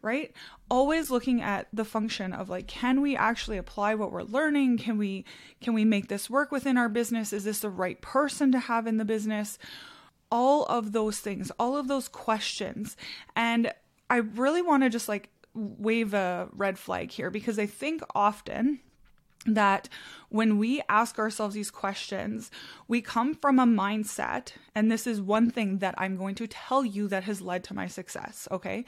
right? 0.05 0.33
Always 0.71 1.11
looking 1.11 1.41
at 1.41 1.67
the 1.73 1.85
function 1.85 2.35
of 2.35 2.51
like 2.51 2.67
can 2.67 3.01
we 3.01 3.17
actually 3.17 3.57
apply 3.57 3.95
what 3.95 4.13
we're 4.13 4.23
learning? 4.23 4.77
Can 4.77 4.99
we 4.99 5.25
can 5.63 5.73
we 5.73 5.85
make 5.85 6.09
this 6.09 6.29
work 6.29 6.53
within 6.53 6.77
our 6.77 6.91
business? 6.91 7.33
Is 7.33 7.45
this 7.45 7.61
the 7.61 7.71
right 7.71 8.01
person 8.03 8.53
to 8.53 8.59
have 8.59 8.87
in 8.87 8.99
the 8.99 9.05
business 9.05 9.59
all 10.35 10.65
of 10.65 10.91
those 10.91 11.21
things 11.21 11.53
all 11.61 11.77
of 11.77 11.87
those 11.87 12.09
questions 12.09 12.97
and 13.37 13.73
i 14.11 14.17
really 14.17 14.61
want 14.61 14.83
to 14.83 14.91
just 14.91 15.09
like 15.09 15.31
wave 15.55 16.13
a 16.13 16.49
red 16.51 16.77
flag 16.77 17.13
here 17.13 17.31
because 17.31 17.57
i 17.57 17.67
think 17.67 18.03
often 18.17 18.81
that 19.47 19.89
when 20.31 20.59
we 20.59 20.83
ask 20.89 21.19
ourselves 21.19 21.55
these 21.55 21.71
questions, 21.71 22.51
we 22.89 23.03
come 23.03 23.35
from 23.35 23.59
a 23.59 23.67
mindset, 23.67 24.53
and 24.75 24.91
this 24.91 25.07
is 25.07 25.21
one 25.21 25.51
thing 25.51 25.81
that 25.81 25.95
I'm 25.99 26.17
going 26.17 26.35
to 26.37 26.47
tell 26.47 26.83
you 26.83 27.09
that 27.09 27.25
has 27.25 27.43
led 27.43 27.63
to 27.65 27.75
my 27.75 27.87
success, 27.87 28.49
okay? 28.51 28.87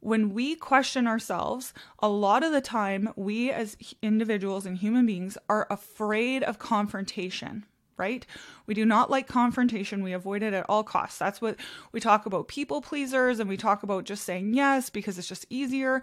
when 0.00 0.32
we 0.32 0.56
question 0.56 1.06
ourselves, 1.06 1.72
a 2.00 2.08
lot 2.08 2.42
of 2.42 2.52
the 2.52 2.60
time, 2.60 3.10
we 3.16 3.50
as 3.50 3.76
individuals 4.02 4.66
and 4.66 4.78
human 4.78 5.06
beings 5.06 5.36
are 5.48 5.66
afraid 5.70 6.42
of 6.42 6.58
confrontation 6.58 7.66
right? 8.00 8.26
We 8.66 8.72
do 8.72 8.86
not 8.86 9.10
like 9.10 9.28
confrontation. 9.28 10.02
We 10.02 10.14
avoid 10.14 10.42
it 10.42 10.54
at 10.54 10.64
all 10.70 10.82
costs. 10.82 11.18
That's 11.18 11.42
what 11.42 11.56
we 11.92 12.00
talk 12.00 12.24
about 12.24 12.48
people 12.48 12.80
pleasers 12.80 13.38
and 13.38 13.48
we 13.48 13.58
talk 13.58 13.82
about 13.82 14.04
just 14.04 14.24
saying 14.24 14.54
yes 14.54 14.88
because 14.88 15.18
it's 15.18 15.28
just 15.28 15.44
easier. 15.50 16.00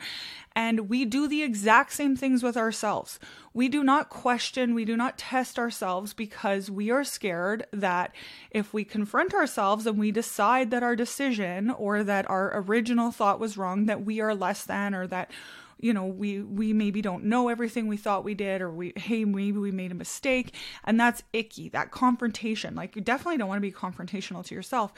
And 0.56 0.88
we 0.88 1.04
do 1.04 1.28
the 1.28 1.42
exact 1.42 1.94
same 1.94 2.16
things 2.16 2.44
with 2.44 2.56
ourselves. 2.56 3.20
We 3.52 3.68
do 3.68 3.84
not 3.84 4.10
question, 4.10 4.76
we 4.76 4.86
do 4.86 4.96
not 4.96 5.18
test 5.18 5.58
ourselves 5.58 6.14
because 6.14 6.70
we 6.70 6.92
are 6.92 7.04
scared 7.04 7.66
that 7.72 8.14
if 8.52 8.74
we 8.76 8.84
confront 8.84 9.34
ourselves 9.34 9.88
and 9.88 9.98
we 9.98 10.12
decide 10.12 10.70
that 10.70 10.84
our 10.84 10.96
decision 10.96 11.72
or 11.72 12.04
that 12.04 12.30
our 12.30 12.52
original 12.60 13.12
thought 13.12 13.40
was 13.40 13.58
wrong, 13.58 13.88
that 13.88 14.06
we 14.06 14.22
are 14.22 14.36
less 14.36 14.64
than 14.64 14.94
or 14.94 15.08
that 15.08 15.32
you 15.80 15.94
know 15.94 16.06
we 16.06 16.42
we 16.42 16.74
maybe 16.74 17.02
don't 17.02 17.24
know 17.24 17.50
everything 17.50 17.88
we 17.88 17.98
thought 17.98 18.24
we 18.24 18.34
did 18.34 18.62
or 18.62 18.72
we 18.72 18.94
hey 18.96 19.26
maybe 19.26 19.58
we 19.58 19.72
made 19.72 19.92
a 19.92 19.96
mistake. 19.96 20.54
And 20.84 21.00
that's 21.00 21.24
icky 21.34 21.70
that 21.70 21.92
confrontation. 21.92 22.76
Like 22.76 22.96
you 22.96 23.02
definitely 23.02 23.38
don't 23.38 23.48
want 23.48 23.58
to 23.58 23.62
be 23.62 23.72
confrontational 23.72 24.46
to 24.46 24.56
yourself 24.56 24.94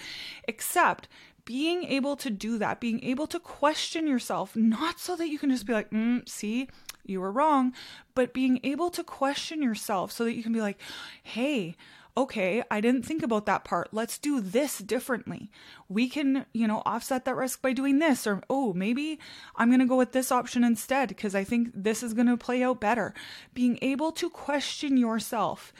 except 0.48 1.07
being 1.45 1.83
able 1.86 2.15
to 2.15 2.29
do 2.29 2.59
that 2.59 2.79
being 2.79 3.03
able 3.03 3.25
to 3.25 3.39
question 3.39 4.05
yourself 4.05 4.55
not 4.55 5.00
so 5.00 5.15
that 5.15 5.29
you 5.29 5.39
can 5.39 5.50
just 5.50 5.65
be 5.65 5.74
like 5.74 5.89
mm, 5.89 6.27
see 6.29 6.67
you 7.05 7.19
were 7.19 7.31
wrong 7.31 7.74
but 8.13 8.33
being 8.33 8.59
able 8.63 8.91
to 8.91 9.03
question 9.03 9.63
yourself 9.63 10.12
so 10.12 10.24
that 10.24 10.36
you 10.36 10.43
can 10.43 10.53
be 10.53 10.62
like 10.62 10.79
hey 11.24 11.75
okay, 12.19 12.61
I 12.69 12.81
didn't 12.81 13.03
think 13.03 13.23
about 13.23 13.45
that 13.45 13.63
part. 13.63 13.93
Let's 13.93 14.17
do 14.17 14.41
this 14.41 14.79
differently. 14.79 15.49
We 15.88 16.09
can, 16.09 16.45
you 16.53 16.67
know, 16.67 16.83
offset 16.85 17.23
that 17.23 17.35
risk 17.35 17.61
by 17.61 17.71
doing 17.71 17.99
this. 17.99 18.27
Or, 18.27 18.43
oh, 18.49 18.73
maybe 18.73 19.19
I'm 19.55 19.69
going 19.69 19.79
to 19.79 19.85
go 19.85 19.95
with 19.95 20.11
this 20.11 20.29
option 20.29 20.65
instead 20.65 21.07
because 21.07 21.33
I 21.33 21.45
think 21.45 21.69
this 21.73 22.03
is 22.03 22.13
going 22.13 22.27
to 22.27 22.35
play 22.35 22.61
out 22.61 22.81
better. 22.81 23.13
Being 23.53 23.79
able 23.81 24.11
to 24.13 24.29
question 24.29 24.97
yourself 24.97 25.71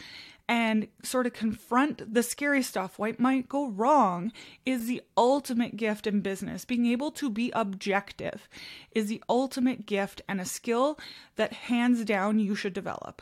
and 0.48 0.88
sort 1.04 1.28
of 1.28 1.34
confront 1.34 2.14
the 2.14 2.24
scary 2.24 2.64
stuff, 2.64 2.98
what 2.98 3.20
might 3.20 3.50
go 3.50 3.68
wrong, 3.68 4.32
is 4.66 4.88
the 4.88 5.02
ultimate 5.18 5.76
gift 5.76 6.08
in 6.08 6.22
business. 6.22 6.64
Being 6.64 6.86
able 6.86 7.12
to 7.12 7.30
be 7.30 7.52
objective 7.52 8.48
is 8.94 9.08
the 9.08 9.22
ultimate 9.28 9.86
gift 9.86 10.22
and 10.30 10.40
a 10.40 10.46
skill 10.46 10.98
that 11.36 11.52
hands 11.52 12.06
down 12.06 12.40
you 12.40 12.56
should 12.56 12.74
develop. 12.74 13.22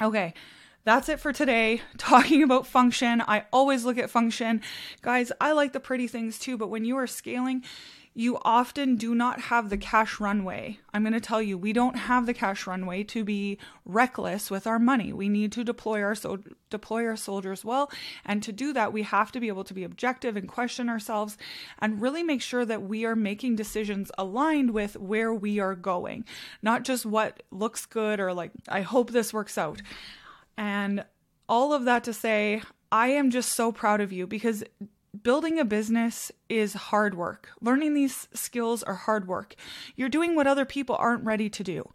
Okay 0.00 0.32
that's 0.84 1.08
it 1.08 1.20
for 1.20 1.32
today. 1.32 1.82
Talking 1.98 2.42
about 2.42 2.66
function. 2.66 3.22
I 3.26 3.44
always 3.52 3.84
look 3.84 3.98
at 3.98 4.10
function. 4.10 4.60
Guys, 5.02 5.32
I 5.40 5.52
like 5.52 5.72
the 5.72 5.80
pretty 5.80 6.06
things 6.06 6.38
too, 6.38 6.56
but 6.56 6.68
when 6.68 6.84
you 6.84 6.96
are 6.96 7.06
scaling, 7.06 7.64
you 8.16 8.38
often 8.42 8.94
do 8.94 9.12
not 9.12 9.40
have 9.40 9.70
the 9.70 9.76
cash 9.76 10.20
runway. 10.20 10.78
I'm 10.92 11.02
going 11.02 11.14
to 11.14 11.20
tell 11.20 11.42
you, 11.42 11.58
we 11.58 11.72
don't 11.72 11.96
have 11.96 12.26
the 12.26 12.34
cash 12.34 12.64
runway 12.64 13.02
to 13.04 13.24
be 13.24 13.58
reckless 13.84 14.52
with 14.52 14.68
our 14.68 14.78
money. 14.78 15.12
We 15.12 15.28
need 15.28 15.50
to 15.52 15.64
deploy 15.64 16.00
our 16.00 16.14
so- 16.14 16.38
deploy 16.70 17.06
our 17.06 17.16
soldiers 17.16 17.64
well, 17.64 17.90
and 18.24 18.40
to 18.44 18.52
do 18.52 18.72
that, 18.72 18.92
we 18.92 19.02
have 19.02 19.32
to 19.32 19.40
be 19.40 19.48
able 19.48 19.64
to 19.64 19.74
be 19.74 19.82
objective 19.82 20.36
and 20.36 20.48
question 20.48 20.88
ourselves 20.88 21.36
and 21.80 22.00
really 22.00 22.22
make 22.22 22.40
sure 22.40 22.64
that 22.64 22.82
we 22.82 23.04
are 23.04 23.16
making 23.16 23.56
decisions 23.56 24.12
aligned 24.16 24.70
with 24.70 24.96
where 24.96 25.34
we 25.34 25.58
are 25.58 25.74
going, 25.74 26.24
not 26.62 26.84
just 26.84 27.04
what 27.04 27.42
looks 27.50 27.84
good 27.84 28.20
or 28.20 28.32
like 28.32 28.52
I 28.68 28.82
hope 28.82 29.10
this 29.10 29.34
works 29.34 29.58
out. 29.58 29.82
And 30.56 31.04
all 31.48 31.72
of 31.72 31.84
that 31.84 32.04
to 32.04 32.12
say, 32.12 32.62
I 32.90 33.08
am 33.08 33.30
just 33.30 33.52
so 33.52 33.72
proud 33.72 34.00
of 34.00 34.12
you 34.12 34.26
because 34.26 34.64
building 35.22 35.58
a 35.58 35.64
business 35.64 36.30
is 36.48 36.74
hard 36.74 37.14
work. 37.14 37.48
Learning 37.60 37.94
these 37.94 38.28
skills 38.34 38.82
are 38.82 38.94
hard 38.94 39.26
work. 39.26 39.54
You're 39.96 40.08
doing 40.08 40.34
what 40.34 40.46
other 40.46 40.64
people 40.64 40.96
aren't 40.98 41.24
ready 41.24 41.48
to 41.50 41.64
do 41.64 41.90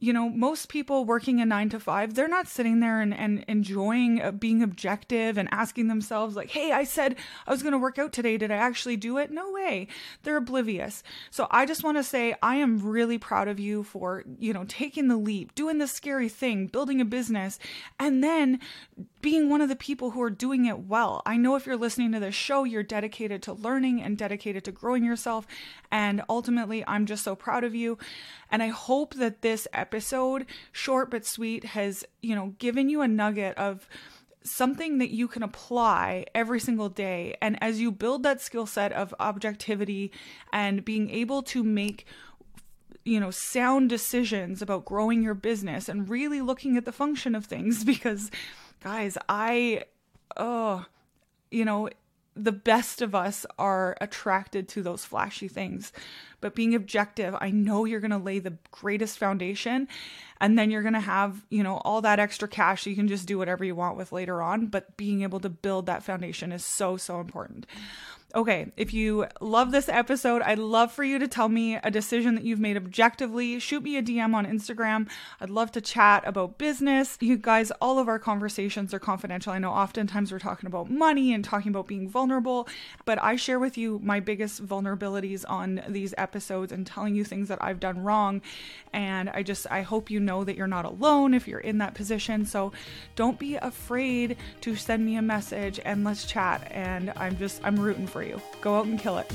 you 0.00 0.12
know, 0.12 0.28
most 0.28 0.68
people 0.68 1.04
working 1.04 1.40
a 1.40 1.46
nine 1.46 1.68
to 1.70 1.80
five, 1.80 2.14
they're 2.14 2.28
not 2.28 2.46
sitting 2.46 2.78
there 2.78 3.00
and, 3.00 3.12
and 3.12 3.44
enjoying 3.48 4.22
uh, 4.22 4.30
being 4.30 4.62
objective 4.62 5.36
and 5.36 5.48
asking 5.50 5.88
themselves, 5.88 6.36
like, 6.36 6.50
hey, 6.50 6.70
I 6.70 6.84
said 6.84 7.16
I 7.46 7.50
was 7.50 7.62
going 7.62 7.72
to 7.72 7.78
work 7.78 7.98
out 7.98 8.12
today. 8.12 8.36
Did 8.36 8.52
I 8.52 8.56
actually 8.56 8.96
do 8.96 9.18
it? 9.18 9.32
No 9.32 9.50
way. 9.50 9.88
They're 10.22 10.36
oblivious. 10.36 11.02
So 11.30 11.48
I 11.50 11.66
just 11.66 11.82
want 11.82 11.96
to 11.98 12.04
say, 12.04 12.36
I 12.42 12.56
am 12.56 12.78
really 12.78 13.18
proud 13.18 13.48
of 13.48 13.58
you 13.58 13.82
for, 13.82 14.24
you 14.38 14.52
know, 14.52 14.64
taking 14.68 15.08
the 15.08 15.16
leap, 15.16 15.54
doing 15.56 15.78
the 15.78 15.88
scary 15.88 16.28
thing, 16.28 16.68
building 16.68 17.00
a 17.00 17.04
business, 17.04 17.58
and 17.98 18.22
then 18.22 18.60
being 19.20 19.48
one 19.48 19.60
of 19.60 19.68
the 19.68 19.76
people 19.76 20.10
who 20.10 20.22
are 20.22 20.30
doing 20.30 20.66
it 20.66 20.80
well. 20.80 21.22
I 21.26 21.36
know 21.36 21.56
if 21.56 21.66
you're 21.66 21.76
listening 21.76 22.12
to 22.12 22.20
this 22.20 22.34
show, 22.34 22.64
you're 22.64 22.82
dedicated 22.82 23.42
to 23.44 23.52
learning 23.52 24.02
and 24.02 24.16
dedicated 24.16 24.64
to 24.64 24.72
growing 24.72 25.04
yourself. 25.04 25.46
And 25.90 26.22
ultimately, 26.28 26.84
I'm 26.86 27.06
just 27.06 27.24
so 27.24 27.34
proud 27.34 27.64
of 27.64 27.74
you. 27.74 27.98
And 28.50 28.62
I 28.62 28.68
hope 28.68 29.14
that 29.14 29.42
this 29.42 29.66
episode, 29.72 30.46
short 30.72 31.10
but 31.10 31.26
sweet, 31.26 31.64
has, 31.64 32.04
you 32.22 32.34
know, 32.34 32.54
given 32.58 32.88
you 32.88 33.00
a 33.02 33.08
nugget 33.08 33.56
of 33.58 33.88
something 34.44 34.98
that 34.98 35.10
you 35.10 35.28
can 35.28 35.42
apply 35.42 36.24
every 36.34 36.60
single 36.60 36.88
day. 36.88 37.36
And 37.42 37.62
as 37.62 37.80
you 37.80 37.90
build 37.90 38.22
that 38.22 38.40
skill 38.40 38.66
set 38.66 38.92
of 38.92 39.14
objectivity 39.20 40.12
and 40.52 40.84
being 40.84 41.10
able 41.10 41.42
to 41.44 41.62
make 41.62 42.06
you 43.08 43.18
know, 43.18 43.30
sound 43.30 43.88
decisions 43.88 44.60
about 44.60 44.84
growing 44.84 45.22
your 45.22 45.34
business 45.34 45.88
and 45.88 46.08
really 46.08 46.42
looking 46.42 46.76
at 46.76 46.84
the 46.84 46.92
function 46.92 47.34
of 47.34 47.46
things 47.46 47.84
because 47.92 48.30
guys, 48.82 49.16
I 49.28 49.84
oh, 50.36 50.84
you 51.50 51.64
know, 51.64 51.88
the 52.36 52.52
best 52.52 53.02
of 53.02 53.14
us 53.14 53.44
are 53.58 53.96
attracted 54.00 54.68
to 54.68 54.82
those 54.82 55.04
flashy 55.04 55.48
things. 55.48 55.92
But 56.40 56.54
being 56.54 56.74
objective, 56.74 57.34
I 57.40 57.50
know 57.50 57.84
you're 57.84 57.98
going 57.98 58.12
to 58.12 58.18
lay 58.18 58.38
the 58.38 58.58
greatest 58.70 59.18
foundation 59.18 59.88
and 60.40 60.56
then 60.56 60.70
you're 60.70 60.82
going 60.82 60.94
to 60.94 61.00
have, 61.00 61.44
you 61.50 61.64
know, 61.64 61.78
all 61.78 62.00
that 62.02 62.20
extra 62.20 62.46
cash 62.46 62.86
you 62.86 62.94
can 62.94 63.08
just 63.08 63.26
do 63.26 63.38
whatever 63.38 63.64
you 63.64 63.74
want 63.74 63.96
with 63.96 64.12
later 64.12 64.40
on, 64.40 64.66
but 64.66 64.96
being 64.96 65.22
able 65.22 65.40
to 65.40 65.48
build 65.48 65.86
that 65.86 66.04
foundation 66.04 66.52
is 66.52 66.64
so 66.64 66.96
so 66.96 67.20
important. 67.20 67.66
Okay, 68.34 68.70
if 68.76 68.92
you 68.92 69.26
love 69.40 69.72
this 69.72 69.88
episode, 69.88 70.42
I'd 70.42 70.58
love 70.58 70.92
for 70.92 71.02
you 71.02 71.18
to 71.18 71.26
tell 71.26 71.48
me 71.48 71.76
a 71.76 71.90
decision 71.90 72.34
that 72.34 72.44
you've 72.44 72.60
made 72.60 72.76
objectively. 72.76 73.58
Shoot 73.58 73.82
me 73.82 73.96
a 73.96 74.02
DM 74.02 74.34
on 74.34 74.44
Instagram. 74.44 75.08
I'd 75.40 75.48
love 75.48 75.72
to 75.72 75.80
chat 75.80 76.24
about 76.26 76.58
business. 76.58 77.16
You 77.20 77.38
guys, 77.38 77.70
all 77.80 77.98
of 77.98 78.06
our 78.06 78.18
conversations 78.18 78.92
are 78.92 78.98
confidential. 78.98 79.54
I 79.54 79.58
know 79.58 79.70
oftentimes 79.70 80.30
we're 80.30 80.40
talking 80.40 80.66
about 80.66 80.90
money 80.90 81.32
and 81.32 81.42
talking 81.42 81.70
about 81.70 81.86
being 81.86 82.06
vulnerable, 82.06 82.68
but 83.06 83.18
I 83.22 83.36
share 83.36 83.58
with 83.58 83.78
you 83.78 83.98
my 84.04 84.20
biggest 84.20 84.62
vulnerabilities 84.66 85.46
on 85.48 85.80
these 85.88 86.12
episodes 86.18 86.70
and 86.70 86.86
telling 86.86 87.14
you 87.14 87.24
things 87.24 87.48
that 87.48 87.64
I've 87.64 87.80
done 87.80 88.04
wrong. 88.04 88.42
And 88.92 89.30
I 89.30 89.42
just, 89.42 89.66
I 89.70 89.80
hope 89.80 90.10
you 90.10 90.20
know 90.20 90.44
that 90.44 90.54
you're 90.54 90.66
not 90.66 90.84
alone 90.84 91.32
if 91.32 91.48
you're 91.48 91.60
in 91.60 91.78
that 91.78 91.94
position. 91.94 92.44
So 92.44 92.72
don't 93.16 93.38
be 93.38 93.54
afraid 93.54 94.36
to 94.60 94.76
send 94.76 95.06
me 95.06 95.16
a 95.16 95.22
message 95.22 95.80
and 95.82 96.04
let's 96.04 96.26
chat. 96.26 96.70
And 96.70 97.10
I'm 97.16 97.38
just, 97.38 97.62
I'm 97.64 97.80
rooting 97.80 98.06
for 98.06 98.17
for 98.18 98.24
you. 98.24 98.40
Go 98.60 98.76
out 98.76 98.86
and 98.86 98.98
kill 98.98 99.18
it. 99.18 99.32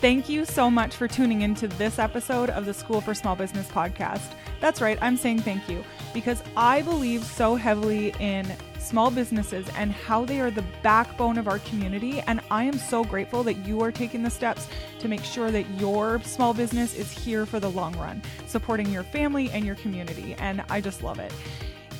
Thank 0.00 0.30
you 0.30 0.46
so 0.46 0.70
much 0.70 0.96
for 0.96 1.06
tuning 1.06 1.42
into 1.42 1.68
this 1.68 1.98
episode 1.98 2.48
of 2.48 2.64
the 2.64 2.72
School 2.72 3.02
for 3.02 3.12
Small 3.12 3.36
Business 3.36 3.68
podcast. 3.68 4.32
That's 4.60 4.80
right, 4.80 4.96
I'm 5.02 5.18
saying 5.18 5.40
thank 5.40 5.68
you. 5.68 5.84
because 6.12 6.42
I 6.56 6.82
believe 6.82 7.24
so 7.24 7.54
heavily 7.54 8.14
in 8.18 8.46
small 8.78 9.10
businesses 9.10 9.68
and 9.76 9.92
how 9.92 10.24
they 10.24 10.40
are 10.40 10.50
the 10.50 10.64
backbone 10.82 11.38
of 11.38 11.46
our 11.46 11.58
community. 11.60 12.20
And 12.20 12.40
I 12.50 12.64
am 12.64 12.78
so 12.78 13.04
grateful 13.04 13.42
that 13.44 13.54
you 13.66 13.80
are 13.82 13.92
taking 13.92 14.22
the 14.22 14.30
steps 14.30 14.66
to 15.00 15.08
make 15.08 15.22
sure 15.22 15.50
that 15.50 15.68
your 15.78 16.20
small 16.22 16.54
business 16.54 16.94
is 16.94 17.10
here 17.12 17.46
for 17.46 17.60
the 17.60 17.70
long 17.70 17.96
run, 17.98 18.22
supporting 18.46 18.90
your 18.90 19.04
family 19.04 19.50
and 19.50 19.64
your 19.64 19.76
community. 19.76 20.34
And 20.38 20.64
I 20.68 20.80
just 20.80 21.02
love 21.02 21.18
it. 21.18 21.32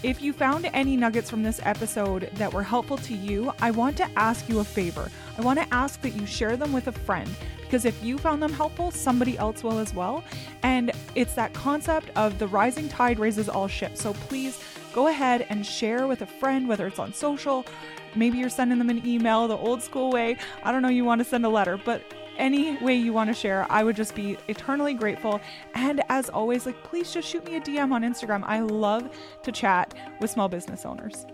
If 0.02 0.22
you 0.22 0.32
found 0.32 0.64
any 0.72 0.96
nuggets 0.96 1.28
from 1.28 1.42
this 1.42 1.60
episode 1.62 2.30
that 2.36 2.50
were 2.50 2.62
helpful 2.62 2.96
to 2.96 3.14
you, 3.14 3.52
I 3.60 3.70
want 3.70 3.98
to 3.98 4.08
ask 4.16 4.48
you 4.48 4.60
a 4.60 4.64
favor. 4.64 5.10
I 5.36 5.42
want 5.42 5.58
to 5.58 5.74
ask 5.74 6.00
that 6.00 6.10
you 6.10 6.24
share 6.24 6.56
them 6.56 6.72
with 6.72 6.88
a 6.88 6.92
friend 6.92 7.28
because 7.60 7.84
if 7.84 8.02
you 8.02 8.16
found 8.16 8.42
them 8.42 8.52
helpful, 8.52 8.90
somebody 8.90 9.36
else 9.36 9.62
will 9.62 9.78
as 9.78 9.92
well. 9.92 10.24
And 10.62 10.90
it's 11.14 11.34
that 11.34 11.52
concept 11.52 12.08
of 12.16 12.38
the 12.38 12.46
rising 12.46 12.88
tide 12.88 13.18
raises 13.18 13.50
all 13.50 13.68
ships. 13.68 14.00
So 14.00 14.14
please 14.14 14.58
go 14.94 15.08
ahead 15.08 15.46
and 15.50 15.66
share 15.66 16.06
with 16.06 16.22
a 16.22 16.26
friend, 16.26 16.66
whether 16.66 16.86
it's 16.86 16.98
on 16.98 17.12
social, 17.12 17.66
maybe 18.14 18.38
you're 18.38 18.48
sending 18.48 18.78
them 18.78 18.88
an 18.88 19.06
email 19.06 19.46
the 19.48 19.56
old 19.56 19.82
school 19.82 20.10
way. 20.10 20.38
I 20.62 20.72
don't 20.72 20.80
know, 20.80 20.88
you 20.88 21.04
want 21.04 21.20
to 21.20 21.26
send 21.26 21.44
a 21.44 21.50
letter, 21.50 21.76
but 21.76 22.02
any 22.36 22.76
way 22.78 22.94
you 22.94 23.12
want 23.12 23.28
to 23.28 23.34
share, 23.34 23.66
I 23.70 23.84
would 23.84 23.96
just 23.96 24.14
be 24.14 24.38
eternally 24.48 24.94
grateful. 24.94 25.40
And 25.74 26.02
as 26.08 26.28
always, 26.28 26.66
like 26.66 26.82
please 26.82 27.12
just 27.12 27.28
shoot 27.28 27.44
me 27.44 27.56
a 27.56 27.60
DM 27.60 27.92
on 27.92 28.02
Instagram. 28.02 28.42
I 28.44 28.60
love 28.60 29.10
to 29.42 29.52
chat 29.52 29.94
with 30.20 30.30
small 30.30 30.48
business 30.48 30.84
owners. 30.84 31.26